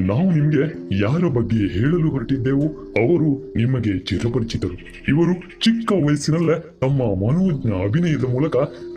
ನಾವು 0.00 0.30
ನಿಮಗೆ 0.30 0.62
ಯಾರ 1.00 1.28
ಬಗ್ಗೆ 1.28 1.56
ಹೇಳಲು 1.56 2.10
ಹೊರಟಿದ್ದೆವು, 2.10 2.68
ಅವರು 3.02 3.52
ನಿಮಗೆ 3.56 3.98
ಚಿರಪರಿಚಿತರು. 3.98 4.76
ಇವರು 5.08 5.60
ಚಿಕ್ಕ 5.60 5.92
ವಯಸ್ಸಿನಲ್ಲೇ 5.92 6.78
ತಮ್ಮ 6.80 7.02
ಮನೋಜ್ಞ 7.22 7.72
ಅಭಿನಯದ 7.84 8.24
ಮೂಲಕ 8.24 8.56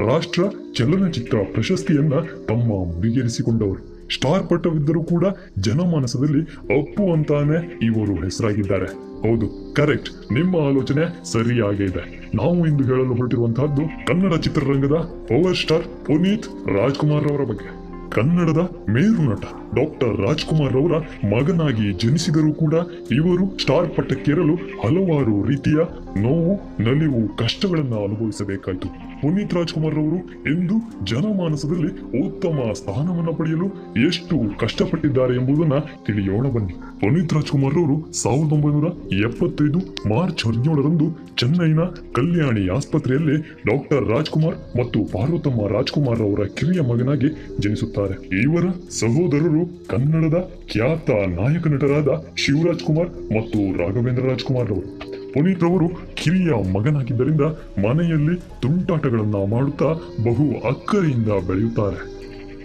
ರಾಷ್ಟ್ರ 0.10 0.44
ಚಲನಚಿತ್ರ 0.73 1.38
ಪ್ರಶಸ್ತಿಯನ್ನ 1.54 2.14
ತಮ್ಮ 2.48 2.96
ಮುಡಿಗೇರಿಸಿಕೊಂಡವರು. 2.96 4.00
ಸ್ಟಾರ್ 4.14 4.50
ಪಟ್ಟವಿದ್ದರೂ 4.50 5.04
ಕೂಡ 5.04 5.26
ಜನಮಾನಸದಲ್ಲಿ 5.59 6.41
ಅಪ್ಪು 6.80 7.13
ಅಂತಾನೆ 7.13 7.80
ಇವರು 7.81 8.16
ಹೆಸರಾಗಿದ್ದಾರೆ. 8.16 8.86
ಹೌದು, 9.22 9.73
ಕರೆಕ್ಟ್. 9.73 10.34
ನಿಮ್ಮ 10.34 10.55
ಆಲೋಚನೆ 10.55 11.31
ಸರಿಯಾಗೇ 11.31 11.84
ಇದೆ. 11.84 12.30
ನಾವು 12.36 12.68
ಇಂದು 12.68 12.84
ಹೇಳಲು 12.84 13.13
ಹೊರಟಿರುವಂತಹದ್ದು 13.16 14.05
ಕನ್ನಡ 14.08 14.34
ಚಿತ್ರರಂಗದ 14.34 14.98
ಪವರ್ 15.27 15.55
ಸ್ಟಾರ್ 15.55 16.05
ಪುನೀತ್ 16.05 16.48
ರಾಜ್ಕುಮಾರ್ 16.77 17.27
ಅವರ 17.27 17.44
ಬಗ್ಗೆ. 17.44 17.79
ಕನ್ನಡದ 18.09 18.62
ಮೇರು 18.90 19.23
ನಟ 19.23 19.45
ಡಾಕ್ಟರ್ 19.76 20.13
ರಾಜ್ಕುಮಾರ್ 20.22 20.76
ಅವರ 20.76 20.95
ಮಗನಾಗಿ 21.34 21.88
ಜನಿಸಿದರೂ 21.99 22.52
ಕೂಡ 22.54 22.76
ಇವರು 23.12 23.45
ಸ್ಟಾರ್ 23.59 23.90
ಪಟ್ಟಕ್ಕೇರಲು 23.90 24.55
ಹಲವಾರು 24.84 25.35
ರೀತಿಯ 25.48 25.80
ನೋವು 26.18 26.84
ನಲಿವು 26.84 27.38
ಕಷ್ಟಗಳನ್ನ 27.38 27.94
ಅನುಭವಿಸಬೇಕಾಯಿತು. 27.94 28.88
ಪುನೀತ್ 29.22 29.54
ರಾಜ್ಕುಮಾರ್ 29.54 29.95
ಅವರು 29.95 30.18
ಎಂದು 30.54 31.05
ಜನಮಾನಸದಲ್ಲಿ 31.05 31.91
ಉತ್ತಮ 32.27 32.72
ಸ್ಥಾನವನ್ನ 32.73 33.30
ಪಡೆಯಲು 33.38 33.68
ಎಷ್ಟು 34.08 34.59
ಕಷ್ಟಪಟ್ಟಿದ್ದಾರೆ 34.59 35.35
ಎಂಬುದನ್ನ 35.35 35.73
ತಿಳಿಯೋಣ 36.05 36.48
ಬನ್ನಿ. 36.48 36.73
ಪುನೀತ್ 36.73 37.34
ರಾಜ್ಕುಮಾರ್ 37.34 37.76
ಅವರು 37.76 38.13
ಸಾವಿರದ 38.13 38.52
ಒಂಬೈನೂರ 38.52 39.13
ಎಪ್ಪತ್ತೈದು 39.13 39.80
ಮಾರ್ಚ್ 40.09 40.48
ಹದಿನೇಳರಂದು 40.48 41.35
ಚೆನ್ನೈನ 41.35 41.80
ಕಲ್ಯಾಣಿ 42.12 42.68
ಆಸ್ಪತ್ರೆಯಲ್ಲಿ 42.68 43.41
ಡಾಕ್ಟರ್ 43.41 44.10
ರಾಜ್ಕುಮಾರ್ 44.10 44.80
ಮತ್ತು 44.80 45.05
ಪಾರ್ವತಮ್ಮ 45.05 45.68
ರಾಜ್ಕುಮಾರ್ 45.68 46.21
ಅವರ 46.21 46.44
ಕಿರಿಯ 46.44 46.82
ಮಗನಾಗಿ 46.82 47.27
ಜನಿಸುತ್ತಾರೆ. 47.60 48.41
ಇವರ 48.41 48.65
ಸಹೋದರರು 48.90 49.87
ಕನ್ನಡದ 49.87 50.52
ಖ್ಯಾತ 50.71 51.10
ನಾಯಕ 51.10 51.68
ನಟರಾದ 51.68 52.26
ಶಿವರಾಜ್ 52.35 52.84
ಕುಮಾರ್ 52.84 53.10
ಮತ್ತು 53.10 53.80
ರಾಘವೇಂದ್ರ 53.80 54.24
ರಾಜ್ಕುಮಾರ್ 54.24 54.71
ಅವರು 54.71 55.09
ಪುನೀತ್ 55.34 55.63
ರವರು 55.63 55.88
ಕಿರಿಯ 56.16 56.52
ಮಗನಾಗಿದ್ದರಿಂದ 56.74 57.41
ಮನೆಯಲ್ಲಿ 57.85 58.35
ತುಂಟಾಟಗಳನ್ನ 58.62 59.36
ಮಾಡುತ್ತಾ 59.49 59.90
ಬಹು 60.26 60.46
ಅಕ್ಕರೆಯಿಂದ 60.68 61.32
ಬೆಳೆಯುತ್ತಾರೆ. 61.48 61.99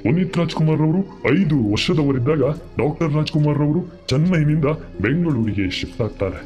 ಪುನೀತ್ 0.03 0.37
ರಾಜ್ಕುಮಾರ್ 0.37 0.81
ಅವರು 0.81 1.01
ಐದು 1.33 1.71
ವರ್ಷದವರಿದ್ದಾಗ 1.71 2.43
ಡಾಕ್ಟರ್ 2.79 3.12
ರಾಜ್ಕುಮಾರ್ 3.12 3.59
ಅವರು 3.59 3.81
ಚೆನ್ನೈನಿಂದ 4.06 4.65
ಬೆಂಗಳೂರಿಗೆ 5.01 5.71
ಶಿಫ್ಟ್ 5.71 6.03
ಆಗ್ತಾರೆ. 6.03 6.41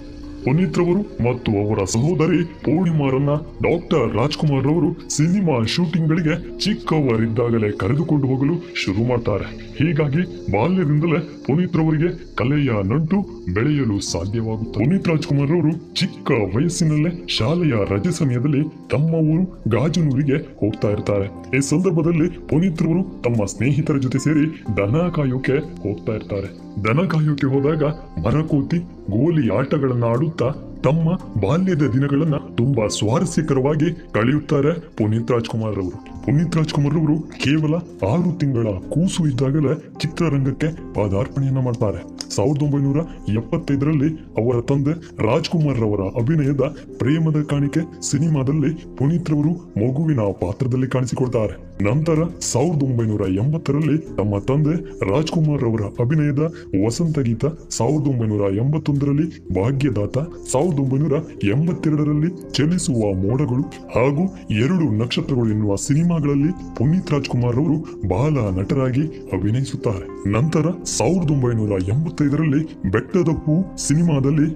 ಪುನೀತ್ 0.44 0.78
ರವರು 0.78 1.02
ಮತ್ತು 1.26 1.50
ಅವರ 1.62 1.84
ಸಹೋದರಿ 1.84 2.44
ಪೂರ್ಣಿಮಾರನ್ನ 2.44 3.32
ಡಾಕ್ಟರ್ 3.66 4.14
ರಾಜ್ಕುಮಾರ್ 4.16 4.64
ರವರು 4.64 4.90
ಸಿನಿಮಾ 5.08 5.64
ಶೂಟಿಂಗ್ 5.64 6.08
ಗಳಿಗೆ 6.08 6.58
ಚಿಕ್ಕವರಿದ್ದಾಗಲೇ 6.58 7.70
ಕರೆದುಕೊಂಡು 7.70 8.26
ಹೋಗಲು 8.26 8.54
ಶುರು 8.74 9.08
ಮಾಡ್ತಾರೆ. 9.08 9.48
ಹೀಗಾಗಿ 9.78 10.22
ಬಾಲ್ಯದಿಂದಲೇ 10.52 11.20
ಪುನೀತ್ 11.46 11.76
ರವರಿಗೆ 11.76 12.34
ಕಲೆಯ 12.34 12.70
ನಂಟು 12.84 13.18
ಬೆಳೆಯಲು 13.54 14.00
ಸಾಧ್ಯವಾಗುತ್ತದೆ. 14.00 14.84
ಪುನೀತ್ 14.84 15.08
ರಾಜ್ಕುಮಾರ್ 15.08 15.50
ರವರು 15.50 15.94
ಚಿಕ್ಕ 15.94 16.30
ವಯಸ್ಸಿನಲ್ಲೇ 16.56 17.26
ಶಾಲೆಯ 17.28 17.74
ರಜೆ 17.90 18.12
ಸಮಯದಲ್ಲಿ 18.12 18.62
ತಮ್ಮ 18.88 19.14
ಊರು 19.14 19.70
ಗಾಜನೂರಿಗೆ 19.70 20.38
ಹೋಗ್ತಾ 20.60 20.90
ಇರ್ತಾರೆ. 20.90 21.28
ಈ 21.56 21.60
ಸಂದರ್ಭದಲ್ಲಿ 21.60 22.28
ಪುನೀತ್ 22.48 22.82
ರವರು 22.82 23.22
ತಮ್ಮ 23.22 23.44
ಸ್ನೇಹಿತರ 23.44 23.96
ಜೊತೆ 23.96 24.18
ಸೇರಿ 24.18 24.46
ದನ 24.76 25.08
ಕಾಯೋಕೆ 25.08 25.58
ಹೋಗ್ತಾ 25.58 26.12
ಇರ್ತಾರೆ. 26.12 26.67
ದನ 26.84 27.00
ಕಾಯೋಕೆ 27.06 27.46
ಹೋದಾಗ 27.46 27.84
ಮರಕೋತಿ, 28.24 28.78
ಗೋಲಿ 29.10 29.56
ಆಟಗಳನ್ನ 29.56 30.04
ಆಡುತ್ತಾ 30.04 30.48
ತಮ್ಮ 30.84 31.14
ಬಾಲ್ಯದ 31.40 31.82
ದಿನಗಳನ್ನ 31.82 32.36
ತುಂಬಾ 32.56 32.88
ಸ್ವಾರಸ್ಯಕರವಾಗಿ 32.88 33.88
ಕಳೆಯುತ್ತಾರೆ 34.12 34.72
ಪುನೀತ್ 34.96 35.30
ರಾಜ್ಕುಮಾರ್ 35.30 35.78
ಅವರು 35.78 36.22
ಪುನೀತ್ 36.26 36.56
ರಾಜ್ಕುಮಾರ್ 36.56 36.94
ಅವರು 36.94 37.20
ಕೇವಲ 37.20 37.74
ಆರು 38.10 38.38
ತಿಂಗಳ 38.38 38.66
ಕೂಸು 38.90 39.26
ಇದ್ದಾಗಲೇ 39.26 39.74
ಚಿತ್ರರಂಗಕ್ಕೆ 39.98 40.94
ಪಾದಾರ್ಪಣೆಯನ್ನ 40.94 41.60
ಮಾಡ್ತಾರೆ. 41.60 42.30
ಸಾವಿರದ 42.36 42.62
ಒಂಬೈನೂರ 42.62 42.96
ಎಪ್ಪತ್ತೈದರಲ್ಲಿ 43.36 44.10
ಅವರ 44.38 44.60
ತಂದೆ 44.60 44.94
ರಾಜ್ಕುಮಾರ್ 45.26 45.82
ಅವರ 45.82 46.00
ಅಭಿನಯದ 46.20 46.60
ಪ್ರೇಮದ 46.98 47.42
ಕಾಣಿಕೆ 47.42 47.80
ಸಿನಿಮಾದಲ್ಲಿ 48.10 48.96
ಪುನೀತ್ 48.96 49.30
ರವರು 49.30 49.54
ಮಗುವಿನ 49.82 50.20
ಪಾತ್ರದಲ್ಲಿ 50.20 50.86
ಕಾಣಿಸಿಕೊಳ್ತಾರೆ 50.86 51.67
ನಂತರ 51.82 52.18
ಸಾವಿರದ 52.40 52.82
ಒಂಬೈನೂರ 52.82 53.22
ಎಂಬತ್ತರಲ್ಲಿ 53.30 53.98
ತಮ್ಮ 54.16 54.38
ತಂದೆ 54.38 54.74
ರಾಜ್ಕುಮಾರ್ 55.10 55.64
ಅವರ 55.64 55.82
ಅಭಿನಯದ 56.00 56.42
ವಸಂತ 56.84 57.18
ಗೀತ 57.18 57.44
ಸಾವಿರದ 57.70 58.08
ಒಂಬೈನೂರ 58.08 58.54
ಎಂಬತ್ತೊಂದರಲ್ಲಿ 58.54 59.26
ಭಾಗ್ಯದಾತ, 59.54 60.18
ಸಾವಿರದ 60.52 60.78
ಒಂಬೈನೂರ 60.78 61.12
ಎಂಬತ್ತೆರಡರಲ್ಲಿ 61.44 62.30
ಚಲಿಸುವ 62.52 63.12
ಮೋಡಗಳು 63.14 63.62
ಹಾಗೂ 63.94 64.24
ಎರಡು 64.50 64.98
ನಕ್ಷತ್ರಗಳು 64.98 65.48
ಎನ್ನುವ 65.48 65.76
ಸಿನಿಮಾಗಳಲ್ಲಿ 65.76 66.50
ಪುನೀತ್ 66.76 67.10
ರಾಜ್ಕುಮಾರ್ 67.10 67.56
ಅವರು 67.56 67.78
ಬಾಲ 68.08 68.58
ನಟರಾಗಿ 68.58 69.04
ಅಭಿನಯಿಸುತ್ತಾರೆ. 69.32 70.32
ನಂತರ 70.32 70.66
ಸಾವಿರದ 70.84 71.30
ಒಂಬೈನೂರ 71.30 71.82
ಎಂಬತ್ತೈದರಲ್ಲಿ 71.82 72.90
ಬೆಟ್ಟದ 72.90 73.28
ಹೂ 73.28 73.76
ಸಿನಿಮಾದಲ್ಲಿ 73.76 74.48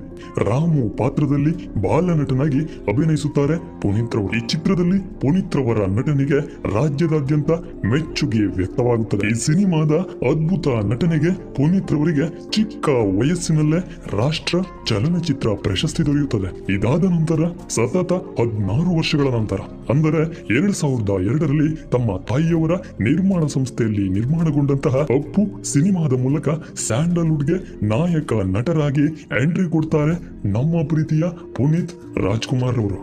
ರಾಮು 0.50 0.96
ಪಾತ್ರದಲ್ಲಿ 0.96 1.54
ಬಾಲ 1.82 2.10
ನಟನಾಗಿ 2.20 2.60
ಅಭಿನಯಿಸುತ್ತಾರೆ 2.88 3.80
ಪುನೀತ್ 3.80 4.16
ರವರು. 4.16 4.36
ಈ 4.36 4.40
ಚಿತ್ರದಲ್ಲಿ 4.48 4.98
ಪುನೀತ್ 5.20 5.56
ರವರ 5.56 5.80
ನಟನೆಗೆ 5.86 6.40
ರಾಜ್ಯದಾದ್ಯಂತ 7.12 7.50
ಮೆಚ್ಚುಗೆ 7.92 8.42
ವ್ಯಕ್ತವಾಗುತ್ತದೆ 8.56 9.28
ಈ 9.30 9.34
ಸಿನಿಮಾದ 9.46 9.92
ಅದ್ಭುತ 10.30 10.68
ನಟನೆಗೆ 10.90 11.30
ಪುನೀತ್ 11.56 11.92
ರವರಿಗೆ 11.92 12.26
ಚಿಕ್ಕ 12.50 12.88
ವಯಸ್ಸಿನಲ್ಲೇ 13.18 13.80
ರಾಷ್ಟ್ರ 14.18 14.56
ಚಲನಚಿತ್ರ 14.88 15.48
ಪ್ರಶಸ್ತಿ 15.64 16.02
ದೊರೆಯುತ್ತದೆ. 16.06 16.48
ಇದಾದ 16.74 17.04
ನಂತರ 17.16 17.40
ಸತತ 17.68 18.12
ಹದಿನಾರು 18.38 18.90
ವರ್ಷಗಳ 18.98 19.28
ನಂತರ, 19.38 19.60
ಅಂದರೆ 19.90 20.22
ಎರಡ್ 20.56 20.76
ಸಾವಿರದ 20.80 21.12
ಎರಡರಲ್ಲಿ 21.28 21.70
ತಮ್ಮ 21.90 22.16
ತಾಯಿಯವರ 22.30 22.72
ನಿರ್ಮಾಣ 23.00 23.42
ಸಂಸ್ಥೆಯಲ್ಲಿ 23.46 24.06
ನಿರ್ಮಾಣಗೊಂಡಂತಹ 24.08 24.96
ಅಪ್ಪು 25.18 25.44
ಸಿನಿಮಾದ 25.72 26.12
ಮೂಲಕ 26.24 26.48
ಸ್ಯಾಂಡಲ್ವುಡ್ಗೆ 26.86 27.58
ನಾಯಕ 27.86 28.32
ನಟರಾಗಿ 28.56 29.06
ಎಂಟ್ರಿ 29.42 29.68
ಕೊಡ್ತಾರೆ 29.70 30.16
ನಮ್ಮ 30.52 30.74
ಪ್ರೀತಿಯ 30.88 31.24
ಪುನೀತ್ 31.56 31.94
ರಾಜ್ಕುಮಾರ್ 32.26 32.80
ಅವರು. 32.84 33.00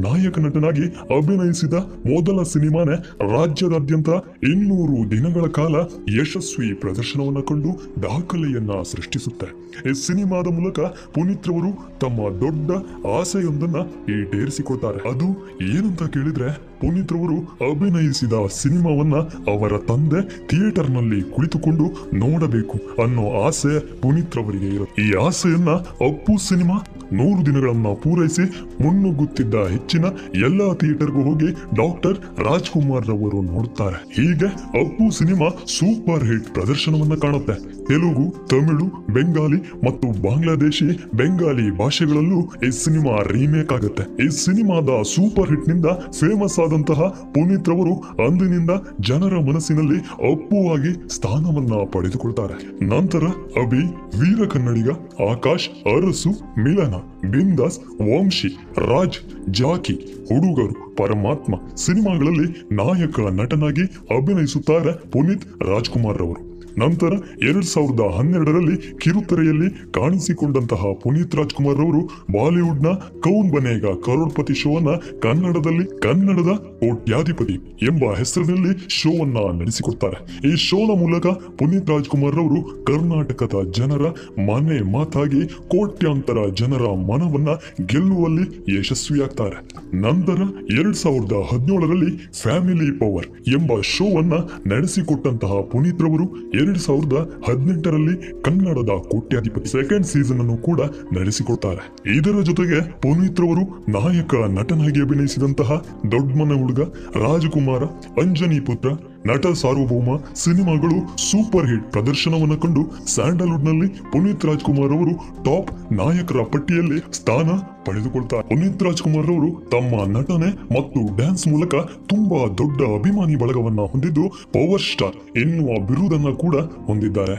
ನಾಯಕ 0.00 0.38
ನಟನಾಗಿ 0.38 0.86
ಅಭಿನಯಿಸಿದ 1.18 1.74
ಮೊದಲ 2.12 2.42
ಸಿನಿಮಾನೇ 2.42 2.96
ರಾಜ್ಯದಾದ್ಯಂತ 3.36 4.08
ಇನ್ನೂರು 4.42 5.10
ದಿನಗಳ 5.10 5.46
ಕಾಲ 5.46 5.74
ಯಶಸ್ವಿ 6.20 6.74
ಪ್ರದರ್ಶನವನ್ನು 6.74 7.42
ಕಂಡು 7.42 7.68
ದಾಖಲೆಯನ್ನ 8.02 8.70
ಸೃಷ್ಟಿಸುತ್ತೆ. 8.82 9.46
ಈ 9.90 9.92
ಸಿನಿಮಾದ 9.92 10.46
ಮೂಲಕ 10.46 10.80
ಪುನೀತ್ 11.14 11.48
ರವರು 11.48 11.98
ತಮ್ಮ 11.98 12.16
ದೊಡ್ಡ 12.16 12.70
ಆಸೆಯೊಂದನ್ನ 13.06 13.76
ಈಡೇರಿಸಿಕೊಳ್ತಾರೆ. 14.12 15.08
ಅದು 15.08 15.28
ಏನಂತ 15.62 16.02
ಕೇಳಿದ್ರೆ 16.02 16.76
ಪುನೀತ್ 16.80 17.12
ರವರು 17.12 17.38
ಅಭಿನಯಿಸಿದ 17.72 18.32
ಸಿನಿಮಾವನ್ನ 18.48 19.14
ಅವರ 19.52 19.78
ತಂದೆ 19.78 20.48
ಥಿಯೇಟರ್ನಲ್ಲಿ 20.48 21.22
ಕುಳಿತುಕೊಂಡು 21.22 21.86
ನೋಡಬೇಕು 22.14 23.02
ಅನ್ನೋ 23.02 23.46
ಆಸೆ 23.46 24.00
ಪುನೀತ್ 24.00 24.36
ರವರಿಗೆ 24.36 24.66
ಇರುತ್ತೆ. 24.66 25.02
ಈ 25.02 25.12
ಆಸೆಯನ್ನ 25.26 25.70
ಅಪ್ಪು 25.70 26.48
ಸಿನಿಮಾ 26.48 26.86
ನೂರು 27.12 27.46
ದಿನಗಳನ್ನ 27.46 27.86
ಪೂರೈಸಿ 27.86 28.42
ಮುನ್ನುಗ್ಗುತ್ತಿದ್ದ 28.82 29.54
ಹೆಚ್ಚಿನ 29.54 30.04
ಎಲ್ಲಾ 30.34 30.74
ಥಿಯೇಟರ್ಗೂ 30.74 31.22
ಹೋಗಿ 31.22 31.50
ಡಾಕ್ಟರ್ 31.74 32.18
ರಾಜ್ಕುಮಾರ್ 32.38 33.06
ರವರು 33.06 33.42
ನೋಡುತ್ತಾರೆ 33.42 33.96
ಹೀಗೆ 33.96 34.46
ಅಪ್ಪು 34.46 35.18
ಸಿನಿಮಾ 35.18 35.48
ಸೂಪರ್ 35.66 36.24
ಹಿಟ್ 36.24 36.54
ಪ್ರದರ್ಶನವನ್ನ 36.54 37.14
ಕಾಣುತ್ತೆ. 37.14 37.75
ತೆಲುಗು, 37.88 38.46
ತಮಿಳು, 38.46 38.86
ಬೆಂಗಾಲಿ 39.12 39.58
ಮತ್ತು 39.84 40.06
ಬಾಂಗ್ಲಾದೇಶಿ 40.22 40.88
ಬೆಂಗಾಲಿ 41.14 41.78
ಭಾಷೆಗಳಲ್ಲೂ 41.78 42.40
ಈ 42.66 42.70
ಸಿನಿಮಾ 42.70 43.22
ರೀಮೇಕ್ 43.32 43.72
ಆಗುತ್ತೆ. 43.72 44.24
ಈ 44.24 44.28
ಸಿನಿಮಾದ 44.28 45.02
ಸೂಪರ್ 45.02 45.48
ಹಿಟ್ನಿಂದ 45.48 45.86
ಫೇಮಸ್ 46.20 46.58
ಆದಂತಹ 46.58 47.08
ಪುನೀತ್ 47.34 47.68
ರವರು 47.68 47.94
ಅಂದಿನಿಂದ 48.26 48.70
ಜನರ 49.00 49.38
ಮನಸ್ಸಿನಲ್ಲಿ 49.38 49.98
ಅಪ್ಪುವಾಗಿ 50.32 51.08
ಸ್ಥಾನವನ್ನ 51.08 51.72
ಪಡೆದುಕೊಳ್ತಾರೆ. 51.92 52.86
ನಂತರ 52.86 53.24
ಅಭಿ, 53.62 53.82
ವೀರ 54.20 54.46
ಕನ್ನಡಿಗ, 54.46 54.90
ಆಕಾಶ್, 55.30 55.68
ಅರಸು, 55.68 56.30
ಮಿಲನ, 56.62 56.94
ಬಿಂದಾಸ್, 57.30 57.78
ವಂಶಿ, 58.00 58.48
ರಾಜ್, 58.78 59.18
ಜಾಕಿ 59.50 59.94
ಹುಡುಗರು 60.28 60.96
ಪರಮಾತ್ಮ 60.96 61.54
ಸಿನಿಮಾಗಳಲ್ಲಿ 61.76 62.48
ನಾಯಕ 62.72 63.20
ನಟನಾಗಿ 63.40 63.82
ಅಭಿನಯಿಸುತ್ತಾರೆ 64.16 65.10
ಪುನೀತ್ 65.10 65.46
ರಾಜ್ಕುಮಾರ್ 65.62 66.18
ರವರು. 66.18 66.55
ನಂತರ 66.78 67.12
ಎರಡ್ 67.48 67.64
ಸಾವಿರದ 67.64 68.00
ಹನ್ನೆರಡರಲ್ಲಿ 68.18 68.76
ಕಿರುತೆರೆಯಲ್ಲಿ 68.98 69.68
ಕಾಣಿಸಿಕೊಂಡಂತಹ 69.92 70.82
ಪುನೀತ್ 71.02 71.34
ರಾಜ್ಕುಮಾರ್ 71.34 71.76
ಅವರು 71.76 72.00
ಬಾಲಿವುಡ್ನ 72.32 72.86
ಕೌನ್ 73.20 73.52
ಬನೇಗ 73.52 73.86
ಕರೋಡ್ಪತಿ 74.04 74.54
ಶೋವನ್ನ 74.54 74.88
ಕನ್ನಡದಲ್ಲಿ 75.20 76.00
ಕನ್ನಡದ 76.00 76.52
ಕೋಟ್ಯಾಧಿಪತಿ 76.80 77.52
ಎಂಬ 77.82 78.04
ಹೆಸರಿನಲ್ಲಿ 78.18 78.86
ಶೋವನ್ನ 78.88 79.60
ನಡೆಸಿಕೊಡ್ತಾರೆ. 79.60 80.48
ಈ 80.52 80.56
ಶೋನ 80.56 80.98
ಮೂಲಕ 80.98 81.26
ಪುನೀತ್ 81.26 81.90
ರಾಜ್ಕುಮಾರ್ 81.90 82.34
ಅವರು 82.34 82.84
ಕರ್ನಾಟಕದ 82.84 83.54
ಜನರ 83.74 84.04
ಮನೆ 84.40 84.92
ಮಾತಾಗಿ 84.92 85.46
ಕೋಟ್ಯಾಂತರ 85.46 86.36
ಜನರ 86.54 86.84
ಮನವನ್ನ 87.10 87.48
ಗೆಲ್ಲುವಲ್ಲಿ 87.86 88.78
ಯಶಸ್ವಿಯಾಗ್ತಾರೆ. 88.78 89.58
ನಂತರ 89.96 90.38
ಎರಡ್ 90.78 90.96
ಸಾವಿರದ 90.96 91.32
ಹದಿನೇಳರಲ್ಲಿ 91.50 92.16
ಫ್ಯಾಮಿಲಿ 92.42 92.90
ಪವರ್ 92.98 93.26
ಎಂಬ 93.48 93.80
ಶೋವನ್ನ 93.80 94.34
ನಡೆಸಿಕೊಟ್ಟಂತಹ 94.72 95.60
ಪುನೀತ್ 95.60 96.02
ರವರು 96.02 96.26
ಎರಡ್ 96.66 96.78
ಸಾವಿರದ 96.78 97.16
ಹದಿನೆಂಟರಲ್ಲಿ 97.48 98.14
ಕನ್ನಡದ 98.42 98.92
ಕೋಟ್ಯಾಧಿಪತಿ 99.08 99.68
ಸೆಕೆಂಡ್ 99.68 100.06
ಸೀಸನ್ 100.06 100.40
ಅನ್ನು 100.40 100.56
ಕೂಡ 100.56 100.80
ನಡೆಸಿಕೊಡ್ತಾರೆ. 101.12 101.82
ಇದರ 102.18 102.40
ಜೊತೆಗೆ 102.40 102.78
ಪುನೀತ್ 103.02 103.40
ರವರು 103.40 103.64
ನಾಯಕ 103.90 104.34
ನಟನಾಗಿ 104.58 105.00
ಅಭಿನಯಿಸಿದಂತಹ 105.00 105.72
ದೊಡ್ಡಮನ 106.12 106.54
ಹುಡುಗ 106.60 106.80
ರಾಜಕುಮಾರ 107.24 107.84
ಅಂಜನಿ 108.22 108.60
ಪುತ್ರ 108.60 108.88
ನಟ 109.28 109.46
ಸಾರ್ವಭೌಮ 109.60 110.10
ಸಿನಿಮಾಗಳು 110.34 110.96
ಸೂಪರ್ 111.28 111.68
ಹಿಟ್ 111.70 111.86
ಪ್ರದರ್ಶನವನ್ನು 111.92 112.56
ಕಂಡು 112.56 112.82
ಸ್ಯಾಂಡಲ್ವುಡ್ನಲ್ಲಿ 113.14 113.88
ಪುನೀತ್ 114.12 114.44
ರಾಜ್ಕುಮಾರ್ 114.44 114.94
ಅವರು 114.98 115.14
ಟಾಪ್ 115.44 115.70
ನಾಯಕರ 115.92 116.42
ಪಟ್ಟಿಯಲ್ಲಿ 116.52 116.98
ಸ್ಥಾನ 117.12 117.48
ಪಡೆದುಕೊಳ್ತಾರೆ 117.86 118.46
ಪುನೀತ್ 118.48 118.82
ರಾಜ್ಕುಮಾರ್ 118.82 119.30
ಅವರು 119.30 119.50
ತಮ್ಮ 119.70 120.04
ನಟನೆ 120.16 120.50
ಮತ್ತು 120.76 121.00
ಡ್ಯಾನ್ಸ್ 121.16 121.46
ಮೂಲಕ 121.48 121.74
ತುಂಬಾ 122.06 122.40
ದೊಡ್ಡ 122.62 122.80
ಅಭಿಮಾನಿ 122.98 123.36
ಬಳಗವನ್ನ 123.36 123.82
ಹೊಂದಿದ್ದು 123.92 124.24
ಪವರ್ 124.52 124.86
ಸ್ಟಾರ್ 124.90 125.18
ಎನ್ನುವ 125.44 125.78
ಬಿರುದನ್ನ 125.90 126.32
ಕೂಡ 126.44 126.56
ಹೊಂದಿದ್ದಾರೆ. 126.88 127.36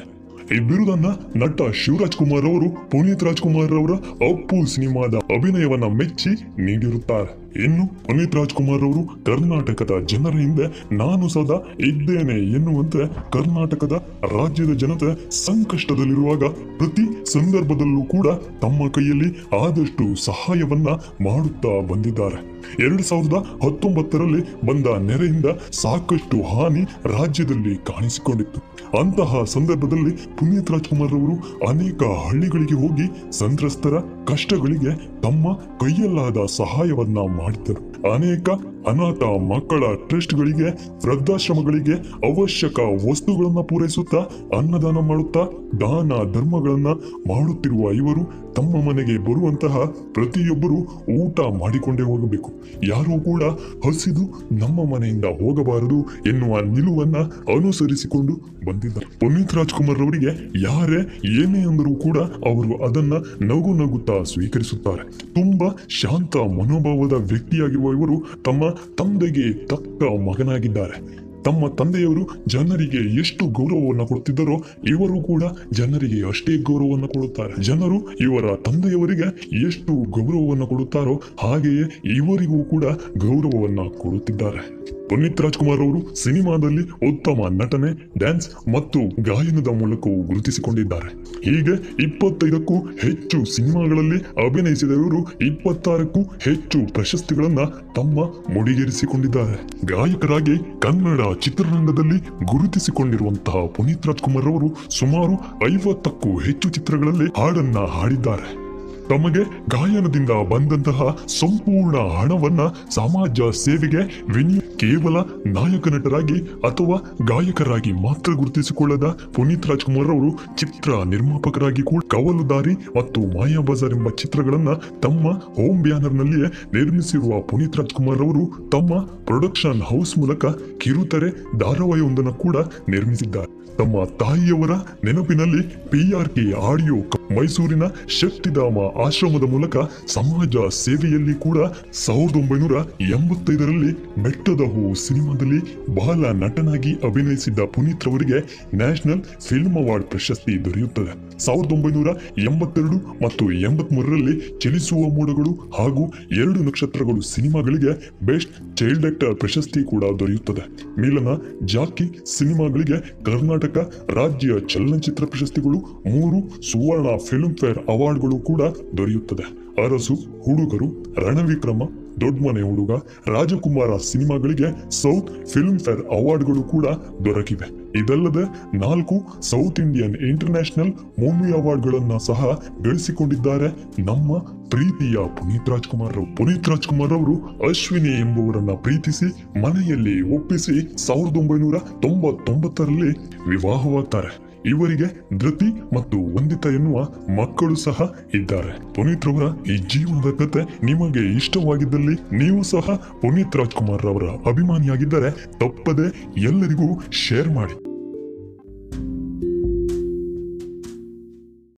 ಈ 0.55 0.59
ಬಿರುದನ್ನ 0.59 1.05
ನಟ 1.35 1.61
ಶಿವರಾಜ್ 1.73 2.15
ಕುಮಾರ್ 2.15 2.45
ಅವರು, 2.45 2.89
ಪುನೀತ್ 2.89 3.23
ರಾಜ್ಕುಮಾರ್ 3.23 3.71
ಅವರ 3.71 3.91
ಅಪ್ಪು 4.29 4.65
ಸಿನಿಮಾದ 4.65 5.15
ಅಭಿನಯವನ್ನ 5.15 5.83
ಮೆಚ್ಚಿ 5.83 6.29
ನೀಡಿರುತ್ತಾರೆ. 6.61 7.47
ಇನ್ನು 7.63 7.87
ಪುನೀತ್ 7.87 8.35
ರಾಜ್ಕುಮಾರ್ 8.35 8.83
ಅವರು 8.83 9.23
ಕರ್ನಾಟಕದ 9.25 9.91
ಜನರ 10.05 10.29
ಹಿಂದೆ 10.29 10.95
ನಾನು 10.95 11.29
ಸದಾ 11.29 11.57
ಇದ್ದೇನೆ 11.79 12.37
ಎನ್ನುವಂತೆ 12.55 13.31
ಕರ್ನಾಟಕದ 13.31 13.91
ರಾಜ್ಯದ 14.23 14.73
ಜನತೆ 14.73 15.29
ಸಂಕಷ್ಟದಲ್ಲಿರುವಾಗ 15.45 16.43
ಪ್ರತಿ 16.77 17.05
ಸಂದರ್ಭದಲ್ಲೂ 17.33 18.03
ಕೂಡ 18.05 18.27
ತಮ್ಮ 18.61 18.89
ಕೈಯಲ್ಲಿ 18.91 19.29
ಆದಷ್ಟು 19.61 20.05
ಸಹಾಯವನ್ನ 20.25 20.89
ಮಾಡುತ್ತಾ 21.23 21.73
ಬಂದಿದ್ದಾರೆ. 21.87 22.39
ಎರಡು 22.83 23.03
ಸಾವಿರದ 23.03 23.37
ಹತ್ತೊಂಬತ್ತರಲ್ಲಿ 23.63 24.41
ಬಂದ 24.67 24.87
ನೆರೆಯಿಂದ 25.09 25.45
ಸಾಕಷ್ಟು 25.81 26.37
ಹಾನಿ 26.51 26.83
ರಾಜ್ಯದಲ್ಲಿ 27.17 27.75
ಕಾಣಿಸಿಕೊಂಡಿತ್ತು. 27.91 28.59
ಅಂತಹ 28.99 29.43
ಸಂದರ್ಭದಲ್ಲಿ 29.43 30.13
ಪುನೀತ್ 30.37 30.71
ರಾಜ್ಕುಮಾರ್ 30.71 31.15
ಅವರು 31.19 31.35
ಅನೇಕ 31.67 32.03
ಹಳ್ಳಿಗಳಿಗೆ 32.25 32.77
ಹೋಗಿ 32.83 33.05
ಸಂತ್ರಸ್ತರ 33.39 33.95
ಕಷ್ಟಗಳಿಗೆ 34.27 34.93
ತಮ್ಮ 35.21 35.53
ಕೈಯಲ್ಲಾದ 35.79 36.45
ಸಹಾಯವನ್ನ 36.57 37.17
ಮಾಡಿದ್ದರು 37.39 37.83
ಅನೇಕ 38.13 38.49
ಅನಾಥ 38.85 39.23
ಮಕ್ಕಳ 39.23 39.83
ಟ್ರಸ್ಟ್ಗಳಿಗೆ 40.07 40.67
ವೃದ್ಧಾಶ್ರಮಗಳಿಗೆ 41.05 41.95
ಅವಶ್ಯಕ 42.23 42.79
ವಸ್ತುಗಳನ್ನ 43.09 43.61
ಪೂರೈಸುತ್ತಾ 43.61 44.21
ಅನ್ನದಾನ 44.57 44.99
ಮಾಡುತ್ತಾ 45.07 45.43
ದಾನ 45.81 46.31
ಧರ್ಮಗಳನ್ನ 46.31 46.91
ಮಾಡುತ್ತಿರುವ 47.27 47.91
ಇವರು 47.91 48.23
ತಮ್ಮ 48.57 48.75
ಮನೆಗೆ 48.89 49.17
ಬರುವಂತಹ 49.17 49.75
ಪ್ರತಿಯೊಬ್ಬರು 50.13 50.77
ಊಟ 51.21 51.39
ಮಾಡಿಕೊಂಡೇ 51.59 52.03
ಹೋಗಬೇಕು. 52.03 52.51
ಯಾರೂ 52.83 53.19
ಕೂಡ 53.19 53.43
ಹಸಿದು 53.87 54.25
ನಮ್ಮ 54.59 54.79
ಮನೆಯಿಂದ 54.93 55.25
ಹೋಗಬಾರದು 55.25 55.99
ಎನ್ನುವ 56.29 56.59
ನಿಲುವನ್ನ 56.61 57.17
ಅನುಸರಿಸಿಕೊಂಡು 57.55 58.33
ಬಂದಿದ್ದಾರೆ. 58.65 59.19
ಪುನೀತ್ 59.19 59.53
ರಾಜ್ಕುಮಾರ್ 59.53 59.99
ಅವರಿಗೆ 59.99 60.31
ಯಾರೇ 60.63 61.01
ಏನೇ 61.41 61.59
ಅಂದರೂ 61.59 61.95
ಕೂಡ 61.95 62.17
ಅವರು 62.17 62.85
ಅದನ್ನ 62.85 63.13
ನಗು 63.41 63.73
ನಗುತ್ತಾ 63.73 64.23
ಸ್ವೀಕರಿಸುತ್ತಾರೆ. 64.23 65.03
ತುಂಬಾ 65.33 65.67
ಶಾಂತ 65.89 66.37
ಮನೋಭಾವದ 66.37 67.13
ವ್ಯಕ್ತಿಯಾಗಿರುವ 67.31 67.93
ಇವರು 67.97 68.17
ತಮ್ಮ 68.43 68.63
ತಂದೆಗೆ 68.97 69.65
ತಕ್ಕ 69.65 70.03
ಮಗನಾಗಿದ್ದಾರೆ. 70.27 71.26
ತಮ್ಮ 71.47 71.67
ತಂದೆಯವರು 71.79 72.23
ಜನರಿಗೆ 72.47 73.01
ಎಷ್ಟು 73.19 73.43
ಗೌರವವನ್ನು 73.59 74.05
ಕೊಡುತ್ತಿದ್ದರೋ 74.07 74.57
ಇವರು 74.87 75.17
ಕೂಡ 75.21 75.43
ಜನರಿಗೆ 75.73 76.19
ಅಷ್ಟೇ 76.27 76.53
ಗೌರವವನ್ನು 76.69 77.07
ಕೊಡುತ್ತಾರೆ. 77.07 77.53
ಜನರು 77.63 77.99
ಇವರ 78.19 78.55
ತಂದೆಯವರಿಗೆ 78.67 79.29
ಎಷ್ಟು 79.67 79.93
ಗೌರವವನ್ನು 80.17 80.67
ಕೊಡುತ್ತಾರೋ 80.67 81.15
ಹಾಗೆಯೇ 81.43 81.85
ಇವರಿಗೂ 82.17 82.61
ಕೂಡ 82.73 82.85
ಗೌರವವನ್ನು 83.25 83.87
ಕೊಡುತ್ತಿದ್ದಾರೆ. 84.03 84.63
ಪುನೀತ್ 85.09 85.41
ರಾಜ್ಕುಮಾರ್ 85.41 85.79
ಅವರು 85.79 86.15
ಸಿನಿಮಾದಲ್ಲಿ 86.15 86.83
ಉತ್ತಮ 87.09 87.47
ನಟನೆ, 87.61 87.89
ಡ್ಯಾನ್ಸ್ 88.17 88.49
ಮತ್ತು 88.73 88.99
ಗಾಯನದ 89.21 89.67
ಮೂಲಕವೂ 89.67 90.23
ಗುರುತಿಸಿಕೊಂಡಿದ್ದಾರೆ. 90.23 91.09
ಹೀಗೆ 91.43 92.03
ಇಪ್ಪತ್ತೈದಕ್ಕೂ 92.03 92.77
ಹೆಚ್ಚು 92.77 93.55
ಸಿನಿಮಾಗಳಲ್ಲಿ 93.55 94.47
ಅಭಿನಯಿಸಿದವರು 94.47 95.21
ಇಪ್ಪತ್ತಾರಕ್ಕೂ 95.41 96.21
ಹೆಚ್ಚು 96.21 96.93
ಪ್ರಶಸ್ತಿಗಳನ್ನ 96.93 97.59
ತಮ್ಮ 97.95 98.19
ಮುಡಿಗೇರಿಸಿಕೊಂಡಿದ್ದಾರೆ. 98.53 99.57
ಗಾಯಕರಾಗಿ 99.85 100.57
ಕನ್ನಡ 100.81 101.21
ಚಿತ್ರರಂಗದಲ್ಲಿ 101.39 102.19
ಗುರುತಿಸಿಕೊಂಡಿರುವಂತಹ 102.53 103.65
ಪುನೀತ್ 103.65 104.07
ರಾಜ್ಕುಮಾರ್ 104.07 104.45
ಅವರು 104.45 104.69
ಸುಮಾರು 104.89 105.35
ಐವತ್ತಕ್ಕೂ 105.73 106.39
ಹೆಚ್ಚು 106.39 106.69
ಚಿತ್ರಗಳಲ್ಲಿ 106.69 107.41
ಹಾಡನ್ನ 107.41 107.77
ಹಾಡಿದ್ದಾರೆ. 107.77 108.66
ತಮಗೆ 109.09 109.43
ಗಾಯನದಿಂದ 109.69 110.29
ಬಂದಂತಹ 110.49 110.99
ಸಂಪೂರ್ಣ 111.39 111.97
ಹಣವನ್ನ 112.15 112.61
ಸಮಾಜ 112.89 113.41
ಸೇವೆಗೆ 113.63 114.01
ವಿನಿಯೋಗ 114.33 114.63
ಕೇವಲ 114.77 115.17
ನಾಯಕ 115.51 115.87
ನಟರಾಗಿ 115.87 116.37
ಅಥವಾ 116.67 116.97
ಗಾಯಕರಾಗಿ 117.25 117.91
ಮಾತ್ರ 117.91 118.31
ಗುರುತಿಸಿಕೊಳ್ಳದ 118.31 119.07
ಪುನೀತ್ 119.35 119.67
ರಾಜ್ಕುಮಾರ್ 119.67 120.11
ಅವರು 120.11 120.29
ಚಿತ್ರ 120.57 120.91
ನಿರ್ಮಾಪಕರಾಗಿ 121.05 121.81
ಕೂಡ 121.81 122.01
ಕವಲುದಾರಿ 122.11 122.73
ಮತ್ತು 122.97 123.21
ಮಾಯಾ 123.37 123.59
ಬಜಾರ್ 123.59 123.93
ಎಂಬ 123.93 124.09
ಚಿತ್ರಗಳನ್ನ 124.09 124.73
ತಮ್ಮ 125.03 125.31
ಹೋಮ್ 125.57 125.83
ಬ್ಯಾನರ್ನಲ್ಲಿಯೇ 125.83 126.49
ನಿರ್ಮಿಸಿರುವ 126.73 127.41
ಪುನೀತ್ 127.41 127.77
ರಾಜ್ಕುಮಾರ್ 127.77 128.21
ಅವರು 128.21 128.69
ತಮ್ಮ 128.69 129.01
ಪ್ರೊಡಕ್ಷನ್ 129.25 129.81
ಹೌಸ್ 129.81 130.17
ಮೂಲಕ 130.17 130.45
ಕಿರುತೆರೆ 130.77 131.31
ಧಾರಾವಾಹಿಯೊಂದನ್ನು 131.59 132.33
ಕೂಡ 132.33 132.57
ನಿರ್ಮಿಸಿದ್ದಾರೆ. 132.89 133.51
ತಮ್ಮ 133.77 134.03
ತಾಯಿಯವರ 134.19 134.73
ನೆನಪಿನಲ್ಲಿ 135.03 135.61
ಪಿಆರ್ಕೆ 135.89 136.45
ಆಡಿಯೋ 136.69 136.95
ಮೈಸೂರಿನ 137.35 137.85
ಶಕ್ತಿಧಾಮ 138.19 138.77
ಆಶ್ರಮದ 139.05 139.43
ಮೂಲಕ 139.43 139.77
ಸಮಾಜ 140.07 140.55
ಸೇವೆಯಲ್ಲಿ 140.73 141.33
ಕೂಡ 141.33 141.57
ಸಾವಿರದ 141.93 142.35
ಒಂಬೈನೂರ 142.35 142.75
ಎಂಬತ್ತೈದರಲ್ಲಿ 143.01 143.91
ಬೆಟ್ಟದ 144.23 144.61
ಹೂ 144.73 144.93
ಸಿನಿಮಾದಲ್ಲಿ 144.93 145.59
ಬಾಲ 145.95 146.31
ನಟನಾಗಿ 146.43 146.93
ಅಭಿನಯಿಸಿದ್ದ 146.93 147.59
ಪುನೀತ್ 147.59 148.07
ರವರಿಗೆ 148.07 148.39
ನ್ಯಾಷನಲ್ 148.75 149.21
ಫಿಲ್ಮ್ 149.47 149.77
ಅವಾರ್ಡ್ 149.77 150.05
ಪ್ರಶಸ್ತಿ 150.05 150.65
ದೊರೆಯುತ್ತದೆ. 150.65 151.37
ಸಾವಿರದ 151.39 151.71
ಒಂಬೈನೂರ 151.71 152.07
ಎಂಬತ್ತೆರಡು 152.37 152.97
ಮತ್ತು 153.23 153.51
ಎಂಬತ್ಮೂರರಲ್ಲಿ 153.51 154.59
ಚಲಿಸುವ 154.59 154.97
ಮೋಡಗಳು 154.97 155.53
ಹಾಗೂ 155.77 156.13
ಎರಡು 156.31 156.63
ನಕ್ಷತ್ರಗಳು 156.63 157.21
ಸಿನಿಮಾಗಳಿಗೆ 157.21 158.11
ಬೆಸ್ಟ್ 158.25 158.75
ಚೈಲ್ಡ್ 158.75 159.05
ಆಕ್ಟರ್ 159.05 159.35
ಪ್ರಶಸ್ತಿ 159.35 159.83
ಕೂಡ 159.83 160.03
ದೊರೆಯುತ್ತದೆ. 160.19 160.63
ಮೇಲನ 160.99 161.27
ಜಾಕಿ 161.65 162.37
ಸಿನಿಮಾಗಳಿಗೆ 162.37 163.23
ಕರ್ನಾಟಕ 163.23 163.77
ರಾಜ್ಯ 164.09 164.47
ಚಲನಚಿತ್ರ 164.67 165.25
ಪ್ರಶಸ್ತಿಗಳು, 165.25 165.79
ಮೂರು 166.13 166.37
ಸುವರ್ಣ 166.71 167.17
ಫಿಲ್ಮ್ 167.29 167.55
ಫೇರ್ 167.55 167.77
ಅವಾರ್ಡ್ಗಳು 167.77 168.37
ಕೂಡ 168.39 168.61
ದೊರೆಯುತ್ತದೆ. 168.97 169.67
ಅರಸು, 169.83 170.13
ಹುಡುಗರು, 170.15 170.87
ರಣವಿಕ್ರಮ 171.27 171.81
ದೊಡ್ಡಮನೆ 172.21 172.61
ಹುಡುಗ, 172.61 172.91
ರಾಜಕುಮಾರ 173.27 173.97
ಸಿನಿಮಾಗಳಿಗೆ 173.97 174.91
ಸೌತ್ 174.91 175.47
ಫಿಲ್ಮ್ 175.47 175.79
ಫೇರ್ 175.79 176.01
ಅವಾರ್ಡ್ಗಳು 176.01 176.63
ಕೂಡ 176.63 176.85
ದೊರಕಿವೆ. 177.25 177.87
ಇದಲ್ಲದೆ 177.99 178.43
ನಾಲ್ಕು 178.77 179.41
ಸೌತ್ 179.41 179.79
ಇಂಡಿಯನ್ 179.79 180.15
ಇಂಟರ್ನ್ಯಾಷನಲ್ 180.15 180.91
ಮೂವಿ 181.19 181.61
ಅವಾರ್ಡ್ಗಳನ್ನು 181.61 182.19
ಸಹ 182.19 182.59
ಗಳಿಸಿಕೊಂಡಿದ್ದಾರೆ 182.83 183.67
ನಮ್ಮ 183.99 184.37
ಪ್ರೀತಿಯ 184.69 185.15
ಪುನೀತ್ 185.15 185.69
ರಾಜ್ಕುಮಾರ್ 185.69 186.15
ರವರು 186.15 186.35
ಪುನೀತ್ 186.35 186.69
ರಾಜ್ಕುಮಾರ್ 186.69 187.13
ಅವರು 187.13 187.35
ಅಶ್ವಿನಿ 187.69 188.19
ಎಂಬುವರನ್ನ 188.19 188.71
ಪ್ರೀತಿಸಿ, 188.71 189.59
ಮನೆಯಲ್ಲಿ 189.59 190.35
ಒಪ್ಪಿಸಿ 190.35 191.07
ಸಾವಿರದ 191.07 191.37
ಒಂಬೈನೂರ 191.37 191.77
ತೊಂಬತ್ತೊಂಬತ್ತರಲ್ಲಿ 191.77 193.11
ವಿವಾಹವಾಗ್ತಾರೆ. 193.49 194.46
ಇವರಿಗೆ 194.69 195.07
ಧೃತಿ 195.37 195.95
ಮತ್ತು 195.95 196.17
ವಂದಿತ 196.35 196.65
ಎನ್ನುವ 196.65 196.99
ಮಕ್ಕಳು 197.41 197.75
ಸಹ 197.75 198.13
ಇದ್ದಾರೆ. 198.33 198.93
ಪುನೀತ್ 198.93 199.25
ರವರ 199.25 199.71
ಈ 199.71 199.77
ಜೀವನದ 199.77 200.31
ಕತೆ 200.39 200.85
ನಿಮಗೆ 200.85 201.35
ಇಷ್ಟವಾಗಿದ್ದಲ್ಲಿ 201.35 202.15
ನೀವು 202.37 202.63
ಸಹ 202.63 202.95
ಪುನೀತ್ 203.21 203.55
ರಾಜ್ಕುಮಾರ್ 203.55 204.05
ರವರ 204.05 204.23
ಅಭಿಮಾನಿಯಾಗಿದ್ದರೆ 204.49 205.31
ತಪ್ಪದೆ 205.31 206.07
ಎಲ್ಲರಿಗೂ 206.41 206.89
ಶೇರ್ 207.11 207.49
ಮಾಡಿ. 207.49 207.86